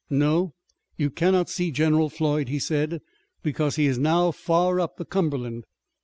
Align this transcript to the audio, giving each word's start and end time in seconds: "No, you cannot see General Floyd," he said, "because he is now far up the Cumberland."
"No, 0.09 0.55
you 0.97 1.11
cannot 1.11 1.47
see 1.47 1.69
General 1.69 2.09
Floyd," 2.09 2.49
he 2.49 2.57
said, 2.57 3.01
"because 3.43 3.75
he 3.75 3.85
is 3.85 3.99
now 3.99 4.31
far 4.31 4.79
up 4.79 4.97
the 4.97 5.05
Cumberland." 5.05 5.63